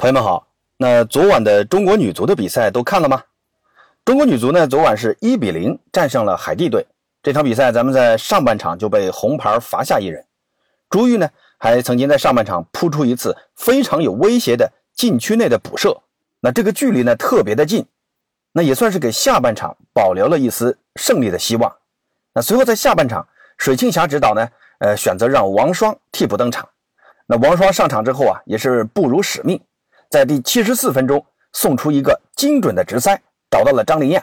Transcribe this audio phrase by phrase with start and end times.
[0.00, 0.46] 朋友们好，
[0.78, 3.22] 那昨晚的中国女足的比赛都看了吗？
[4.02, 6.86] 中国女足呢，昨晚是一比零战胜了海地队。
[7.22, 10.24] 这场比赛咱们在上半场就被红牌罚下一人，
[10.88, 11.28] 朱玉呢
[11.58, 15.94] 还曾经在上半场扑出一次非常有威胁的禁区内的补射，
[16.40, 17.84] 那这个距离呢特别的近，
[18.52, 21.70] 那也算是给下半场保留了一丝胜利的希望。
[22.32, 23.28] 那随后在下半场，
[23.58, 24.48] 水庆霞指导呢，
[24.78, 26.66] 呃，选择让王霜替补登场。
[27.26, 29.60] 那王霜上场之后啊，也是不辱使命。
[30.10, 33.16] 在第七十四分钟送出一个精准的直塞，
[33.48, 34.20] 找到了张琳艳。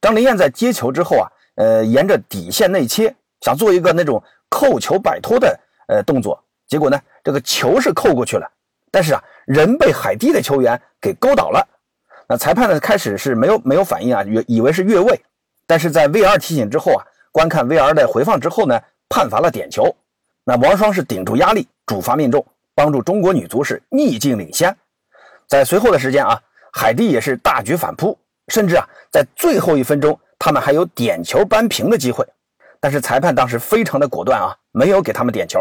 [0.00, 6.40] 张琳艳在接球之后啊，呃，沿着底线内切，想做一个那种扣球摆脱的呃动作。
[6.68, 8.48] 结果呢，这个球是扣过去了，
[8.92, 11.68] 但是啊，人被海地的球员给勾倒了。
[12.28, 15.20] 那裁判呢，开始是没有没有反应啊，以以为是越位。
[15.66, 19.92] 但是在 VR 提醒之后啊，观看 VR 的回放之后呢，判罚了点球。
[20.44, 22.46] 那王霜是顶住压力，主罚命中，
[22.76, 24.76] 帮助中国女足是逆境领先。
[25.48, 26.40] 在随后的时间啊，
[26.72, 28.18] 海地也是大举反扑，
[28.48, 32.26] 甚至啊，在最后一分钟，他们还有点球扳平的机会，
[32.80, 35.60] 但是裁判当时非常的果断啊，没有给他们点球。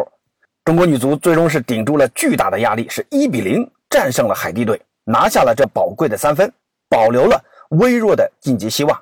[0.63, 6.51] 中国女足最终是顶住了巨大的压力，是一比零战胜了海地队，拿下了这宝贵的三分，
[6.89, 8.99] 保留了微弱的晋级希望。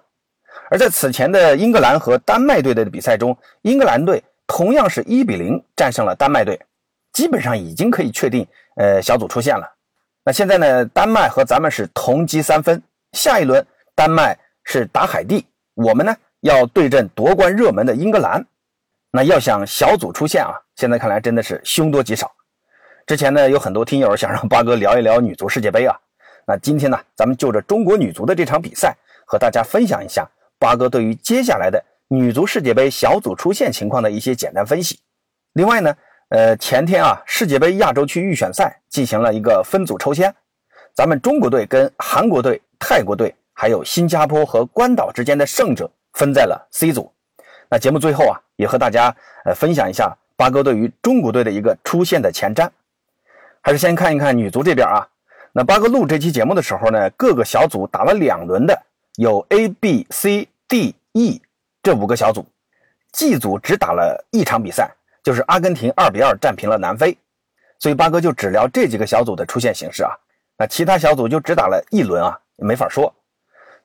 [0.69, 6.59] 而在此前的英格兰和丹麦队的比赛中，英格兰队同样是一比零战胜了丹麦队，
[7.13, 9.65] 基本上已经可以确定，呃，小组出线了。
[10.25, 10.85] 那现在呢？
[10.85, 18.45] 丹麦和咱们是同积三分，下一轮丹麦是打海地，我们呢要对阵夺冠热门的英格兰。
[19.11, 22.31] 那要想小组出线啊，现在看来真的是凶多吉少。
[23.05, 25.93] 之前呢有很多听友想让八哥聊一聊女足世界杯啊，
[26.47, 30.25] 那今天呢咱们就着中国女足的这场比赛，和大家分享一下
[30.57, 34.97] 八哥对于接下来的女足世界杯小组出线情况的一些简单分析。
[35.51, 35.93] 另外呢。
[36.33, 40.33] 呃，前天啊，世界杯亚洲区预选赛进行了一个分组抽签，
[40.95, 47.13] 咱们中国队跟韩国队、泰国队，还有新加坡和关岛之间的胜者分在了 C 组。
[47.69, 52.67] 那节目最后啊，也和大家呃分享一下八哥对于中国队的一个出线的前瞻。
[53.61, 55.07] 还是先看一看女足这边啊。
[55.51, 58.75] 那八哥录这期节目的时候呢，各个小组打了两轮的，
[59.17, 61.39] 有 A、B、C、D、E
[61.83, 62.43] 这五个小组
[63.11, 64.89] ，G 组只打了一场比赛。
[65.23, 67.17] 就是阿根廷二比二战平了南非，
[67.79, 70.11] 所以八哥就只聊这几个小组的出线形式啊。
[70.57, 73.13] 那其他小组就只打了一轮啊，没法说。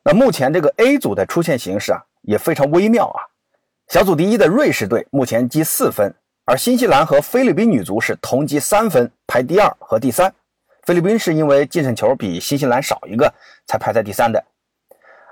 [0.03, 3.23] 那目前这个 A 组的出线形式啊也非常微妙啊。
[3.89, 10.33] 小组第一的瑞士队目前积四分，而新西兰和菲律宾女足是同积三分，排第二和第三。
[10.83, 13.33] 菲律宾是因为净胜球比新西兰少一个
[13.67, 14.43] 才排在第三的。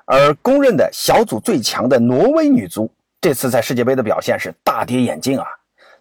[0.04, 2.90] 而公认的小组最强的挪威女足
[3.20, 5.46] 这次在世界杯的表现是大跌眼镜啊。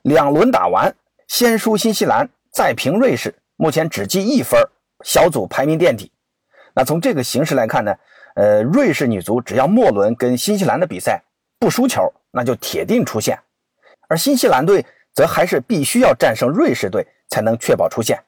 [0.06, 0.96] 两轮打完，
[1.28, 4.62] 先输新西兰，再平瑞士，目前只积一分，
[5.04, 6.12] 小组排名垫底。
[6.76, 7.96] 那从这个形势来看呢，
[8.36, 11.24] 呃，瑞士女足只要末轮跟新西兰的比赛
[11.58, 13.40] 不输球，那就铁定出线。
[14.08, 18.22] 而新西兰队则还是必须要战胜瑞士队才能确保出线。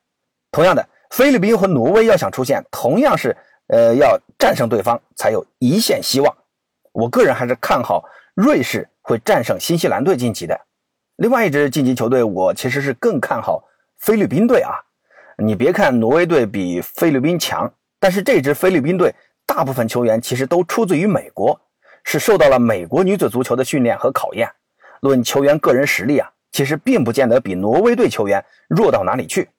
[0.52, 6.38] 同样的，菲律宾和挪威要想出线，同样是呃要战胜对方才有一线希望。
[6.92, 10.59] 我个人还是看好瑞士会战胜新西兰队晋级的。
[11.17, 13.63] 另外一支晋级球队，我其实是更看好
[13.97, 14.73] 菲律宾队啊。
[15.39, 19.13] 你别看挪威队比菲律宾强，但是这支菲律宾队
[19.44, 21.59] 大部分球员其实都出自于美国，
[22.03, 24.47] 是受到了美国女子足球的训练和考验。
[25.01, 29.49] 论球员个人实力啊，其实并不见得比挪威队球员弱到哪里去。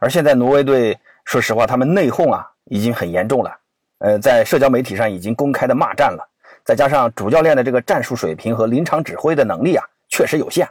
[0.00, 3.58] 而现在挪威队，说实话，他们内讧啊已经很严重了。
[3.98, 6.24] 呃，在社交媒体上已经公开的骂战了，
[6.64, 10.68] 再加上主教练的这个战术水平和临场指挥的能力啊，确实有限。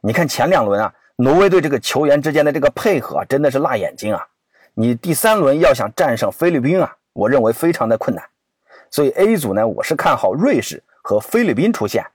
[0.00, 4.26] 你看前两轮啊，挪威队这个球员之间的这个配合啊真的是辣眼睛啊！
[4.74, 8.24] 你第三轮要想战胜菲律宾啊，我认为非常的困难。
[8.90, 12.06] 所以 A 组呢，我是看好瑞士和菲律宾出现。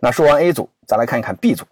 [0.00, 1.64] 那说完 A 组，再来看一看 B 组。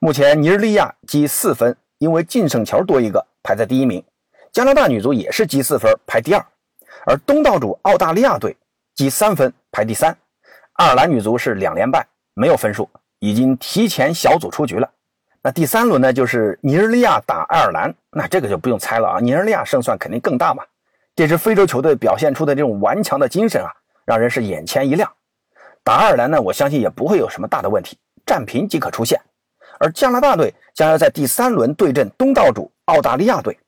[0.00, 4.02] 目前尼日利亚积四分，因为净胜球多一个，排在第一名。
[4.50, 6.44] 加拿大女足也是积四分，排第二。
[7.06, 8.56] 而东道主澳大利亚队
[8.96, 10.16] 积三分，排第三。
[10.72, 12.04] 爱尔兰女足是两连败，
[12.34, 12.88] 没有分数。
[13.20, 14.90] 已经提前小组出局了。
[15.42, 20.62] 那第三轮呢，就是尼日利亚打爱尔兰，那这个就不用猜了啊，尼日利亚胜算肯定更大嘛。
[21.14, 23.70] 这支非洲球队表现出的这种顽强的精神啊，
[24.04, 25.10] 让人是眼前一亮。
[25.82, 27.96] 打爱尔兰呢，我相信也不会有什么大的问题，
[28.26, 29.18] 战平即可出线。
[29.78, 33.58] 而加拿大队将要在第三轮对阵东道主澳大利亚队，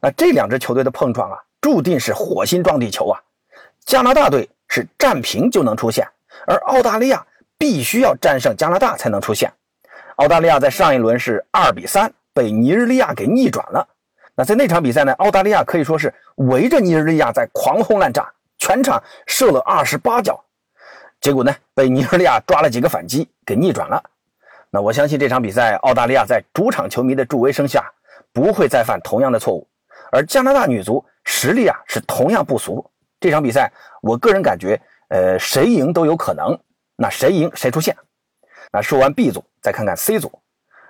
[0.00, 3.20] 那这两支球队的碰撞啊，注定是火星撞地球啊。
[3.84, 6.06] 加拿大队是战平就能出线，
[6.46, 7.24] 而澳大利亚。
[7.58, 9.52] 必须要战胜加拿大才能出线。
[10.16, 13.86] 澳大利亚在上一轮是二比三被尼日利亚给逆转了。
[14.34, 20.42] 那在那场比赛呢，澳大利亚可以说是围着尼日利亚在狂轰滥炸，全场射了二十八脚，
[21.20, 24.02] 结果呢被尼日利亚抓了几个反击给逆转了。
[24.70, 27.90] 那我相信这场比赛，澳大利亚在主场球迷的助威声下，
[28.32, 29.66] 不会再犯同样的错误。
[30.12, 32.88] 而加拿大女足实力啊是同样不俗。
[33.18, 36.56] 这场比赛，我个人感觉，呃，谁赢都有可能。
[37.00, 37.96] 那谁赢谁出线。
[38.72, 40.30] 那说完 B 组，再看看 C 组。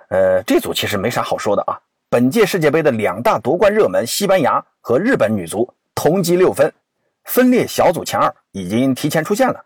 [0.09, 1.79] 呃，这组其实没啥好说的啊。
[2.09, 6.73] 本届世界杯的两大夺冠热门西班牙和日本女足同积六分，
[7.25, 9.63] 分列小组前二，已经提前出线了。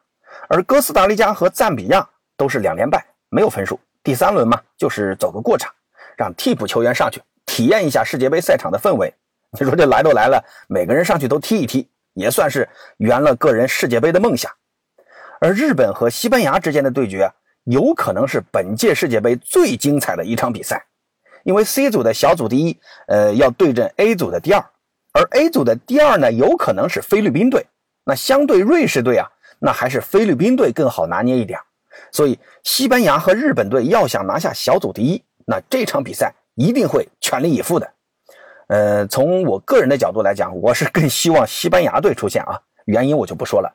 [0.50, 2.06] 而哥斯达黎加和赞比亚
[2.36, 3.80] 都是两连败，没有分数。
[4.04, 5.74] 第三轮嘛，就是走个过场，
[6.18, 9.14] 让替补球员上去体验一下世界杯赛场的氛围。
[9.58, 12.68] 你说这来都来了，每个人上去都踢一踢，也算是
[12.98, 14.52] 圆了个人世界杯的梦想。
[15.44, 17.30] 而日本和西班牙之间的对决，
[17.66, 20.86] 有可能是本届世界杯最精彩的一场比赛，
[21.44, 24.64] 因为 C 组的小组第一，呃，要对阵 A 组的第二，
[25.12, 27.66] 而 A 组的第二呢，有可能是菲律宾队。
[28.06, 29.30] 那相对瑞士队啊，
[29.60, 31.60] 那还是菲律宾队更好拿捏一点。
[32.10, 37.92] 所以，西班牙和日本队要想拿下小组第一，那这场比赛一定会全力以赴的。
[38.68, 43.70] 呃，从我个人的角度来讲，我是更希望西班牙队出现啊，原因我就不说了。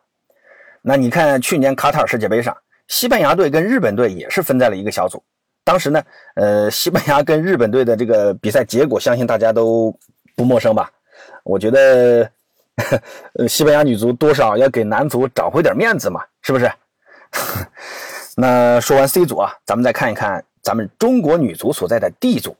[0.88, 2.56] 那你看，去年卡塔尔世界杯上，
[2.86, 5.22] 西班牙队跟日本队也是分在了一个小组。
[5.62, 6.02] 当时呢，
[6.34, 9.94] 呃，西班牙跟日本队的这个比赛结果，相信大家都
[10.34, 10.90] 不陌生吧？
[11.44, 12.30] 我觉得，
[13.36, 16.72] 呃，西班牙女足多少要给男足找回点面子嘛，是不是？
[18.34, 22.56] 那说完 C 组啊，咱们再看一看咱们中国女足所在的 D 组。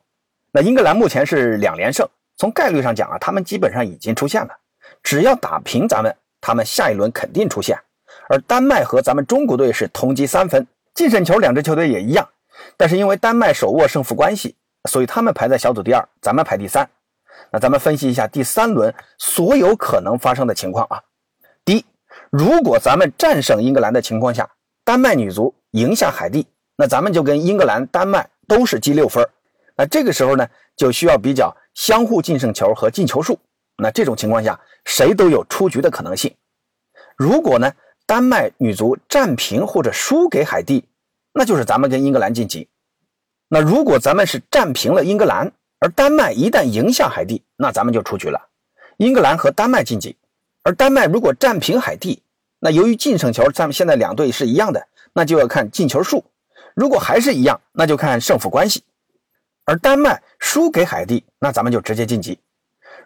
[0.53, 4.51] 那英格兰目前是两连胜，从概率上讲啊，他们基本上已经出现了。
[5.03, 7.79] 只要打平咱们，他们下一轮肯定出现。
[8.29, 12.29] 而丹麦和咱们中国队是同积三分，净胜球两支球队也一样。
[12.77, 14.55] 但是因为丹麦手握胜负关系，
[14.89, 16.89] 所以他们排在小组第二，咱们排第三。
[17.51, 21.01] 那咱们分析一下第三轮所有可能发生的情况啊。
[21.65, 21.85] 第一，
[22.31, 24.51] 如果咱们战胜英格兰的情况下，
[24.85, 26.47] 丹麦女足赢下海地，
[26.77, 29.27] 那咱们就跟英格兰、丹麦都是积六分。
[29.77, 30.47] 那这个时候呢，
[30.77, 33.39] 就需要比较相互净胜球和进球数。
[33.77, 36.35] 那这种情况下，谁都有出局的可能性。
[37.17, 37.73] 如果呢，
[38.09, 40.87] 丹麦女足战平或者输给海地，
[41.35, 42.67] 那就是咱们跟英格兰晋级。
[43.49, 48.49] 那如果咱们是战平了英格兰，而丹麦一旦赢下海地，那咱们就出局了。
[48.97, 50.17] 英格兰和丹麦晋级，
[50.63, 52.23] 而丹麦如果战平海地。
[52.61, 56.25] 那由于净胜球，咱们现在两队是一样的，那就要看进球数。
[56.75, 58.85] 如果还是一样，那就看胜负关系。
[59.67, 62.39] 而丹麦输给海地，那咱们就直接晋级。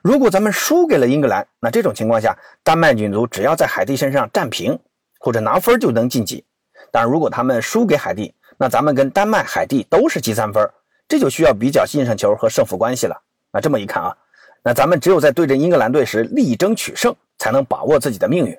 [0.01, 4.79] 如果咱们输给了英格兰，那这种情况下，丹麦女足只要在海地身上战平
[5.23, 6.45] 或者拿分就能晋级。
[6.91, 10.69] 但如果他们输给海地，那咱们跟丹麦、海地都是积三分，
[11.07, 13.17] 这就需要比较净胜球和胜负关系了。
[13.53, 14.17] 那这么一看啊，
[14.65, 18.59] 那咱们只有在对阵英格兰队时力争取胜，才能把握自己的命运。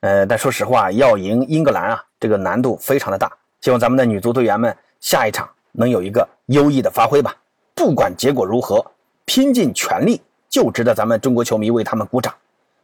[0.00, 3.32] 呃，但说实话，要赢英格兰啊，这个难度非常的大。
[3.62, 7.34] 希望咱们的女足队员们下一场能有一个优异的发挥吧。
[7.74, 8.84] 不管结果如何，
[9.24, 12.34] 拼尽全力就值得咱们中国球迷为他们鼓掌。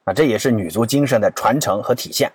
[0.04, 2.32] 啊，这也是女足精神的传承和体现。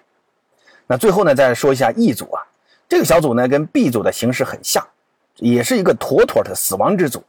[0.91, 2.41] 那最后呢，再说一下 E 组啊，
[2.87, 4.83] 这个小组呢跟 B 组的形式很像，
[5.35, 7.23] 也是一个妥妥的死亡之组。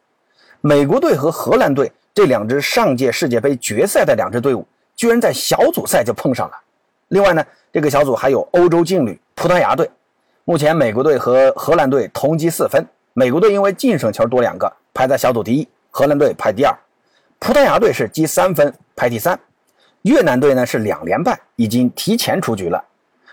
[0.63, 4.67] 美国队和荷兰队这两支上届世界杯决赛的两支队伍，
[4.97, 6.57] 居然在小组赛就碰上了。
[7.09, 9.91] 另外呢，这个小组还有欧洲劲旅葡萄牙队。
[10.47, 16.75] 目前美国队和荷兰队同积四分，美国队因为净胜球多两个，排在小组第一；荷兰队排第二。
[17.39, 19.39] 葡萄牙队是积三分，排第三。
[20.03, 22.83] 越南队呢是两连败，已经提前出局了。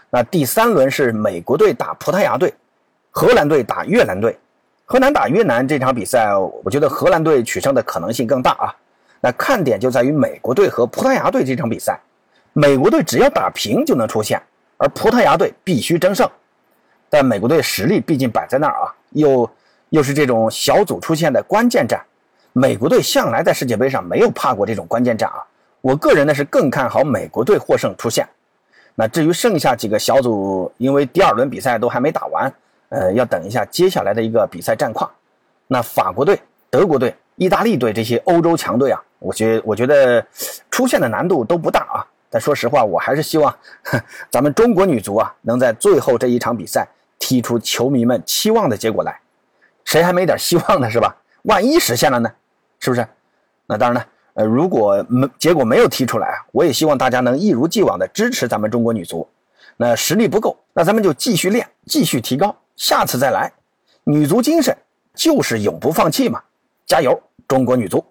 [0.09, 2.53] 那第三轮是美国队打葡萄牙队，
[3.11, 4.37] 荷兰队打越南队。
[4.85, 6.33] 荷兰打越南这场比赛，
[6.63, 8.73] 我觉得荷兰队取胜的可能性更大啊。
[9.19, 11.99] 那看点就在于美国队和葡萄牙队这场比赛。
[12.53, 14.41] 美国队只要打平就能出线，
[14.77, 16.27] 而葡萄牙队必须争胜。
[17.09, 19.49] 但美国队实力毕竟摆在那儿啊，又
[19.89, 22.01] 又是这种小组出线的关键战，
[22.53, 25.43] 美国队向来在世界杯上没有怕过这种关键战啊。
[25.81, 28.25] 我个人呢是更看好美国队获胜出线。
[28.99, 32.51] 那至于剩下几个小组，因为第二轮比赛都还没打完，
[32.89, 35.07] 呃，要等一下接下来的一个比赛战况。
[35.67, 40.25] 那法国队、德国队、意大利队这些欧洲强队啊，我觉我觉得
[40.71, 42.07] 出现的难度都不大啊。
[42.27, 43.55] 但说实话，我还是希望
[44.31, 46.87] 咱们中国女足啊，能在最后这一场比赛
[47.19, 49.19] 踢出球迷们期望的结果来。
[49.85, 50.89] 谁还没点希望呢？
[50.89, 51.15] 是吧？
[51.43, 52.31] 万一实现了呢？
[52.79, 53.07] 是不是？
[53.67, 54.07] 那当然了，
[54.37, 59.27] 呃，如果没结果没有提出来啊，我也希望大家能一如既往的支持咱们中国女足。
[59.77, 63.51] 那实力不够，那咱们就继续练，继续提高，下次再来。
[64.03, 64.77] 女足精神
[65.15, 66.39] 就是永不放弃嘛！
[66.85, 68.05] 加油，中国女足！